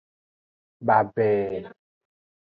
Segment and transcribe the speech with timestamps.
[0.87, 1.29] Babe.